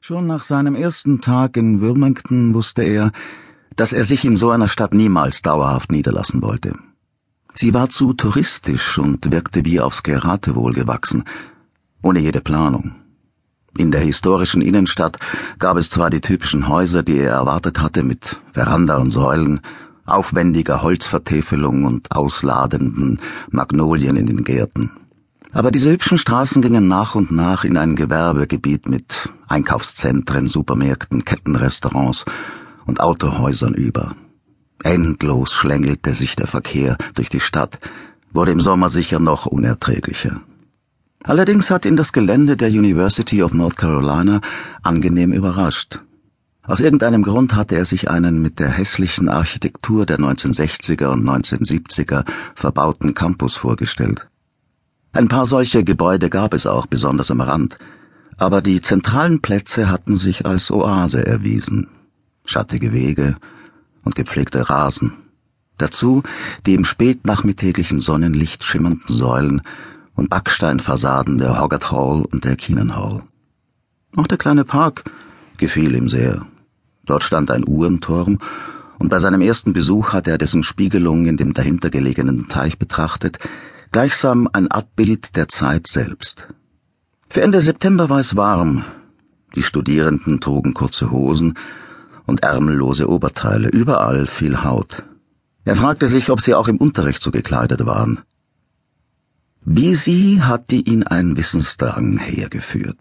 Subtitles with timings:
[0.00, 3.12] Schon nach seinem ersten Tag in Wilmington wusste er,
[3.76, 6.74] dass er sich in so einer Stadt niemals dauerhaft niederlassen wollte.
[7.54, 11.24] Sie war zu touristisch und wirkte wie aufs Geratewohl gewachsen,
[12.02, 12.96] ohne jede Planung.
[13.76, 15.18] In der historischen Innenstadt
[15.58, 19.60] gab es zwar die typischen Häuser, die er erwartet hatte, mit Veranda und Säulen,
[20.06, 23.20] aufwendiger Holzvertäfelung und ausladenden
[23.50, 24.90] Magnolien in den Gärten.
[25.54, 32.24] Aber diese hübschen Straßen gingen nach und nach in ein Gewerbegebiet mit Einkaufszentren, Supermärkten, Kettenrestaurants
[32.86, 34.16] und Autohäusern über.
[34.82, 37.78] Endlos schlängelte sich der Verkehr durch die Stadt,
[38.32, 40.40] wurde im Sommer sicher noch unerträglicher.
[41.22, 44.40] Allerdings hat ihn das Gelände der University of North Carolina
[44.82, 46.00] angenehm überrascht.
[46.66, 52.24] Aus irgendeinem Grund hatte er sich einen mit der hässlichen Architektur der 1960er und 1970er
[52.56, 54.26] verbauten Campus vorgestellt.
[55.14, 57.78] Ein paar solche Gebäude gab es auch, besonders am Rand,
[58.36, 61.86] aber die zentralen Plätze hatten sich als Oase erwiesen.
[62.44, 63.36] Schattige Wege
[64.02, 65.12] und gepflegte Rasen.
[65.78, 66.24] Dazu
[66.66, 69.62] die im spätnachmittäglichen Sonnenlicht schimmernden Säulen
[70.16, 73.22] und Backsteinfassaden der Hoggart Hall und der Keenan Hall.
[74.16, 75.04] Auch der kleine Park
[75.58, 76.44] gefiel ihm sehr.
[77.06, 78.38] Dort stand ein Uhrenturm,
[78.98, 83.38] und bei seinem ersten Besuch hatte er dessen Spiegelung in dem dahinter gelegenen Teich betrachtet,
[83.94, 86.48] gleichsam ein Abbild der Zeit selbst.
[87.28, 88.84] Für Ende September war es warm.
[89.54, 91.54] Die Studierenden trugen kurze Hosen
[92.26, 95.04] und ärmellose Oberteile, überall viel Haut.
[95.64, 98.22] Er fragte sich, ob sie auch im Unterricht so gekleidet waren.
[99.64, 102.98] Wie sie hatte ihn ein Wissensdrang hergeführt.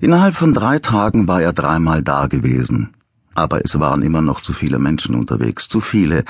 [0.00, 2.96] Innerhalb von drei Tagen war er dreimal da gewesen,
[3.34, 6.24] aber es waren immer noch zu viele Menschen unterwegs, zu viele,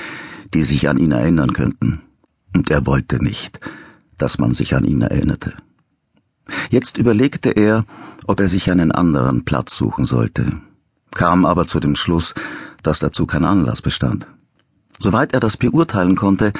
[0.53, 2.03] die sich an ihn erinnern könnten
[2.55, 3.59] und er wollte nicht,
[4.17, 5.53] dass man sich an ihn erinnerte.
[6.69, 7.85] Jetzt überlegte er,
[8.25, 10.61] ob er sich einen anderen Platz suchen sollte,
[11.11, 12.33] kam aber zu dem Schluss,
[12.83, 14.27] dass dazu kein Anlass bestand.
[14.99, 16.53] Soweit er das beurteilen konnte,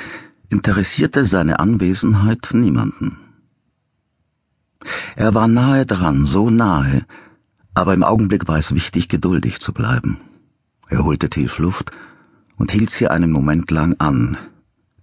[0.49, 3.17] interessierte seine Anwesenheit niemanden.
[5.15, 7.05] Er war nahe dran, so nahe,
[7.73, 10.17] aber im Augenblick war es wichtig, geduldig zu bleiben.
[10.89, 11.91] Er holte tief Luft
[12.57, 14.37] und hielt sie einen Moment lang an,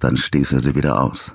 [0.05, 1.35] dann stieß er sie wieder aus.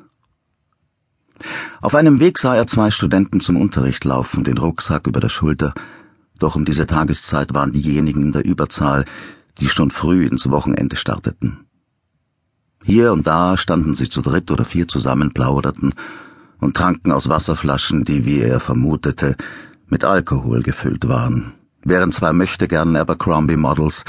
[1.81, 5.73] Auf einem Weg sah er zwei Studenten zum Unterricht laufen, den Rucksack über der Schulter,
[6.37, 9.05] doch um diese Tageszeit waren diejenigen in der Überzahl,
[9.59, 11.65] die schon früh ins Wochenende starteten.
[12.83, 15.93] Hier und da standen sie zu dritt oder vier zusammen, plauderten
[16.59, 19.35] und tranken aus Wasserflaschen, die, wie er vermutete,
[19.87, 21.53] mit Alkohol gefüllt waren,
[21.83, 24.05] während zwei möchtegern Abercrombie Models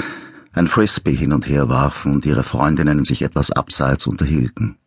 [0.53, 4.77] ein Frisbee hin und her warfen und ihre Freundinnen sich etwas abseits unterhielten.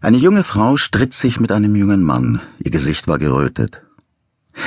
[0.00, 3.82] Eine junge Frau stritt sich mit einem jungen Mann, ihr Gesicht war gerötet.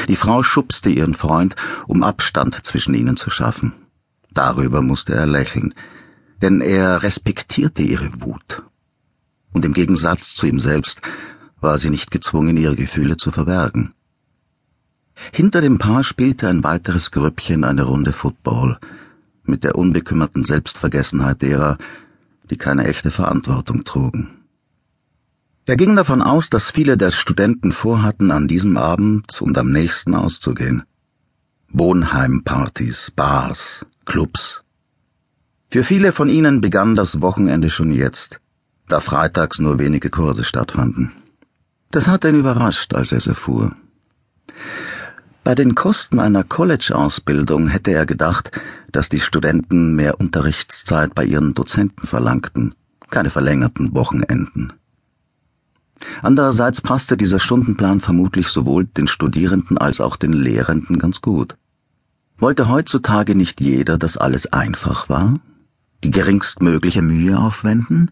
[0.08, 1.56] Die Frau schubste ihren Freund,
[1.88, 3.74] um Abstand zwischen ihnen zu schaffen.
[4.34, 5.74] Darüber musste er lächeln,
[6.42, 8.64] denn er respektierte ihre Wut.
[9.53, 11.02] Und im Gegensatz zu ihm selbst
[11.59, 13.94] war sie nicht gezwungen, ihre Gefühle zu verbergen.
[15.32, 18.78] Hinter dem Paar spielte ein weiteres Grüppchen eine Runde Football,
[19.48, 21.78] mit der unbekümmerten Selbstvergessenheit derer,
[22.50, 24.30] die keine echte Verantwortung trugen.
[25.66, 30.14] Er ging davon aus, dass viele der Studenten vorhatten, an diesem Abend und am nächsten
[30.14, 30.84] auszugehen.
[31.70, 34.64] Wohnheimpartys, Bars, Clubs.
[35.70, 38.40] Für viele von ihnen begann das Wochenende schon jetzt,
[38.88, 41.12] da freitags nur wenige Kurse stattfanden.
[41.90, 43.76] Das hat ihn überrascht, als er es erfuhr.
[45.46, 48.50] Bei den Kosten einer College-Ausbildung hätte er gedacht,
[48.92, 52.74] dass die Studenten mehr Unterrichtszeit bei ihren Dozenten verlangten,
[53.12, 54.74] keine verlängerten Wochenenden.
[56.24, 61.56] Andererseits passte dieser Stundenplan vermutlich sowohl den Studierenden als auch den Lehrenden ganz gut.
[62.40, 65.40] Wollte heutzutage nicht jeder, dass alles einfach war?
[66.04, 68.10] Die geringstmögliche Mühe aufwenden?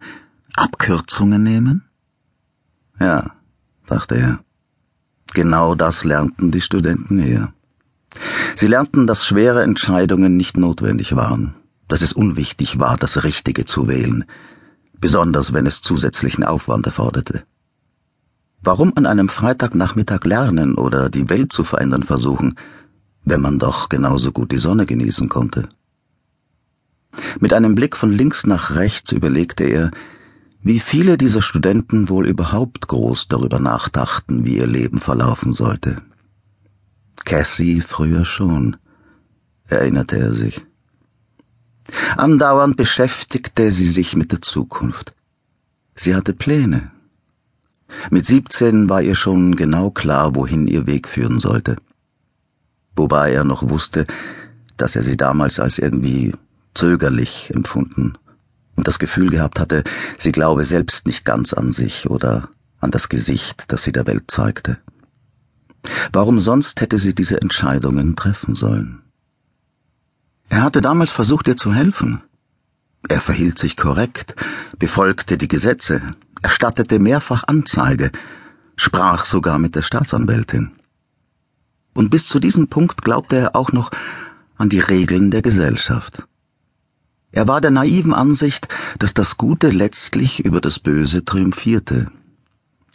[0.54, 1.84] Abkürzungen nehmen?
[3.00, 3.32] Ja,
[3.88, 4.40] dachte er.
[5.34, 7.53] Genau das lernten die Studenten hier.
[8.56, 11.55] Sie lernten, dass schwere Entscheidungen nicht notwendig waren,
[11.87, 14.25] dass es unwichtig war, das Richtige zu wählen,
[14.99, 17.43] besonders wenn es zusätzlichen Aufwand erforderte.
[18.61, 22.55] Warum an einem Freitagnachmittag lernen oder die Welt zu verändern versuchen,
[23.26, 25.67] wenn man doch genauso gut die Sonne genießen konnte?
[27.40, 29.91] Mit einem Blick von links nach rechts überlegte er,
[30.64, 36.02] wie viele dieser Studenten wohl überhaupt groß darüber nachdachten, wie ihr Leben verlaufen sollte.
[37.26, 38.78] Cassie früher schon,
[39.68, 40.64] erinnerte er sich.
[42.16, 45.14] Andauernd beschäftigte sie sich mit der Zukunft.
[45.96, 46.92] Sie hatte Pläne.
[48.10, 51.76] Mit siebzehn war ihr schon genau klar, wohin ihr Weg führen sollte.
[52.96, 54.06] wobei er noch wusste,
[54.78, 56.34] dass er sie damals als irgendwie
[56.74, 58.18] zögerlich empfunden
[58.75, 59.84] und das Gefühl gehabt hatte,
[60.17, 62.49] sie glaube selbst nicht ganz an sich oder
[62.79, 64.78] an das Gesicht, das sie der Welt zeigte.
[66.11, 69.02] Warum sonst hätte sie diese Entscheidungen treffen sollen?
[70.49, 72.22] Er hatte damals versucht, ihr zu helfen.
[73.09, 74.35] Er verhielt sich korrekt,
[74.79, 76.02] befolgte die Gesetze,
[76.41, 78.11] erstattete mehrfach Anzeige,
[78.76, 80.72] sprach sogar mit der Staatsanwältin.
[81.93, 83.91] Und bis zu diesem Punkt glaubte er auch noch
[84.58, 86.23] an die Regeln der Gesellschaft.
[87.34, 88.68] Er war der naiven Ansicht,
[89.00, 92.12] dass das Gute letztlich über das Böse triumphierte,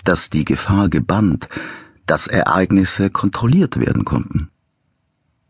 [0.05, 1.49] dass die Gefahr gebannt,
[2.07, 4.49] dass Ereignisse kontrolliert werden konnten.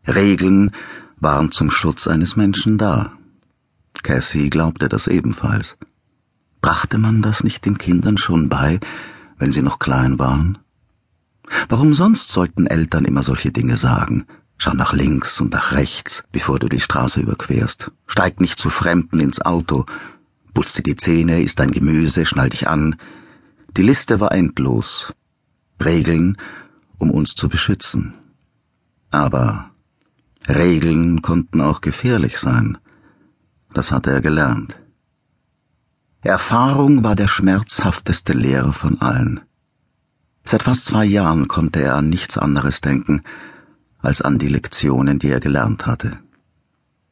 [0.07, 0.71] Regeln
[1.17, 3.13] waren zum Schutz eines Menschen da.
[4.01, 5.77] Cassie glaubte das ebenfalls.
[6.59, 8.79] Brachte man das nicht den Kindern schon bei,
[9.37, 10.57] wenn sie noch klein waren?
[11.67, 14.25] Warum sonst sollten Eltern immer solche Dinge sagen?
[14.61, 17.91] Schau nach links und nach rechts, bevor du die Straße überquerst.
[18.07, 19.85] Steig nicht zu Fremden ins Auto.
[20.53, 22.97] Putz dir die Zähne, isst dein Gemüse, schnall dich an.
[23.77, 25.13] Die Liste war endlos.
[25.81, 26.37] Regeln,
[26.97, 28.13] um uns zu beschützen.
[29.11, 29.71] Aber
[30.45, 32.77] Regeln konnten auch gefährlich sein.
[33.73, 34.77] Das hatte er gelernt.
[36.21, 39.39] Erfahrung war der schmerzhafteste Lehrer von allen.
[40.43, 43.21] Seit fast zwei Jahren konnte er an nichts anderes denken,
[44.01, 46.17] als an die Lektionen, die er gelernt hatte.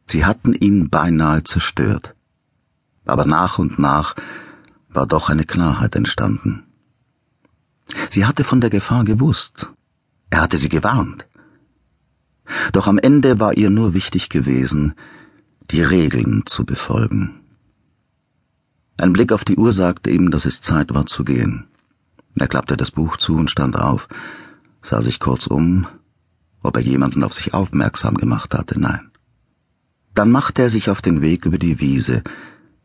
[0.09, 2.15] Sie hatten ihn beinahe zerstört.
[3.05, 4.15] Aber nach und nach
[4.89, 6.63] war doch eine Klarheit entstanden.
[8.09, 9.69] Sie hatte von der Gefahr gewusst.
[10.29, 11.27] Er hatte sie gewarnt.
[12.71, 14.93] Doch am Ende war ihr nur wichtig gewesen,
[15.71, 17.41] die Regeln zu befolgen.
[18.97, 21.67] Ein Blick auf die Uhr sagte ihm, dass es Zeit war zu gehen.
[22.35, 24.07] Er klappte das Buch zu und stand auf,
[24.81, 25.87] sah sich kurz um
[26.67, 29.09] ob er jemanden auf sich aufmerksam gemacht hatte, nein.
[30.13, 32.23] Dann machte er sich auf den Weg über die Wiese,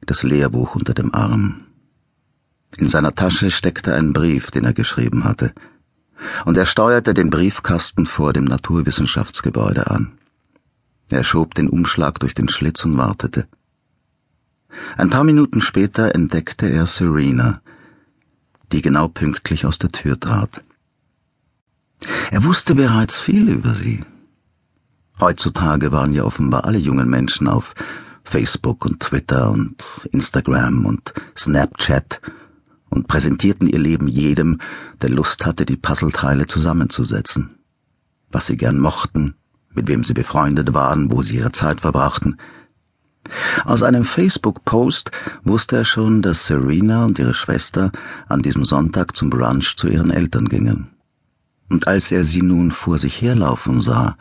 [0.06, 1.64] das Lehrbuch unter dem Arm.
[2.76, 5.52] In seiner Tasche steckte ein Brief, den er geschrieben hatte,
[6.44, 10.12] und er steuerte den Briefkasten vor dem Naturwissenschaftsgebäude an.
[11.08, 13.46] Er schob den Umschlag durch den Schlitz und wartete.
[14.96, 17.61] Ein paar Minuten später entdeckte er Serena,
[18.70, 20.62] die genau pünktlich aus der Tür trat.
[22.31, 24.00] Er wusste bereits viel über sie.
[25.20, 27.75] Heutzutage waren ja offenbar alle jungen Menschen auf
[28.25, 32.20] Facebook und Twitter und Instagram und Snapchat
[32.88, 34.58] und präsentierten ihr Leben jedem,
[35.00, 37.58] der Lust hatte, die Puzzleteile zusammenzusetzen.
[38.31, 39.34] Was sie gern mochten,
[39.75, 42.38] mit wem sie befreundet waren, wo sie ihre Zeit verbrachten.
[43.64, 45.10] Aus einem Facebook-Post
[45.44, 47.93] wusste er schon, dass Serena und ihre Schwester
[48.28, 50.92] an diesem Sonntag zum Brunch zu ihren Eltern gingen
[51.73, 54.17] und als er sie nun vor sich herlaufen sah,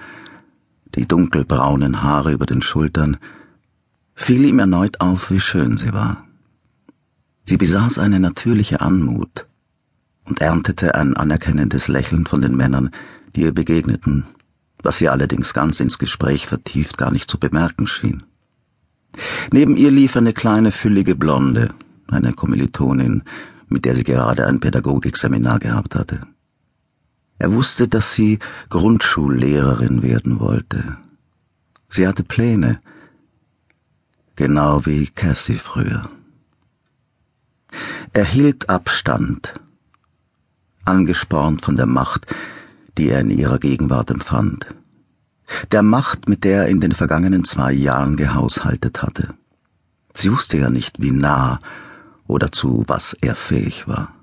[0.95, 3.17] die dunkelbraunen Haare über den Schultern,
[4.15, 6.25] fiel ihm erneut auf, wie schön sie war.
[7.43, 9.47] Sie besaß eine natürliche Anmut
[10.25, 12.91] und erntete ein anerkennendes Lächeln von den Männern,
[13.35, 14.23] die ihr begegneten,
[14.81, 18.23] was sie allerdings ganz ins Gespräch vertieft gar nicht zu bemerken schien.
[19.51, 21.73] Neben ihr lief eine kleine, füllige Blonde,
[22.07, 23.23] eine Kommilitonin,
[23.67, 26.21] mit der sie gerade ein Pädagogikseminar gehabt hatte.
[27.41, 28.37] Er wusste, dass sie
[28.69, 30.97] Grundschullehrerin werden wollte.
[31.89, 32.79] Sie hatte Pläne,
[34.35, 36.07] genau wie Cassie früher.
[38.13, 39.55] Er hielt Abstand,
[40.85, 42.27] angespornt von der Macht,
[42.99, 44.67] die er in ihrer Gegenwart empfand.
[45.71, 49.33] Der Macht, mit der er in den vergangenen zwei Jahren gehaushaltet hatte.
[50.13, 51.59] Sie wusste ja nicht, wie nah
[52.27, 54.13] oder zu was er fähig war.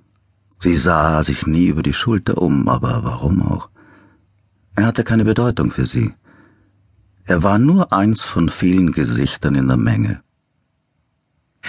[0.60, 3.70] Sie sah sich nie über die Schulter um, aber warum auch?
[4.74, 6.12] Er hatte keine Bedeutung für sie.
[7.24, 10.22] Er war nur eins von vielen Gesichtern in der Menge.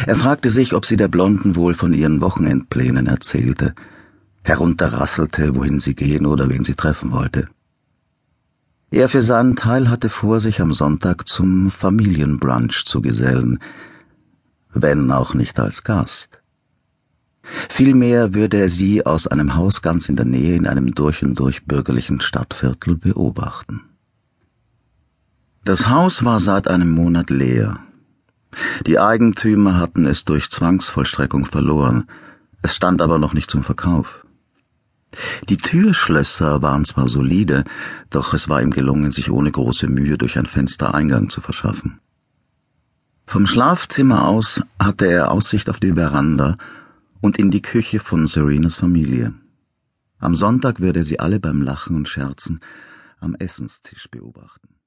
[0.05, 3.75] Er fragte sich, ob sie der Blonden wohl von ihren Wochenendplänen erzählte,
[4.43, 7.50] herunterrasselte, wohin sie gehen oder wen sie treffen wollte.
[8.91, 13.60] Er für seinen Teil hatte vor, sich am Sonntag zum Familienbrunch zu gesellen,
[14.74, 16.38] wenn auch nicht als Gast.
[17.79, 21.36] Vielmehr würde er sie aus einem Haus ganz in der Nähe in einem durch und
[21.36, 23.86] durch bürgerlichen Stadtviertel beobachten.
[25.63, 27.79] Das Haus war seit einem Monat leer.
[28.86, 32.09] Die Eigentümer hatten es durch Zwangsvollstreckung verloren,
[32.62, 34.25] es stand aber noch nicht zum Verkauf.
[35.48, 37.63] Die Türschlösser waren zwar solide,
[38.09, 42.01] doch es war ihm gelungen, sich ohne große Mühe durch ein Fenster Eingang zu verschaffen.
[43.25, 46.57] Vom Schlafzimmer aus hatte er Aussicht auf die Veranda
[47.22, 49.34] und in die Küche von Serenas Familie.
[50.20, 52.60] Am Sonntag würde er sie alle beim Lachen und Scherzen
[53.20, 54.70] am Essenstisch beobachten.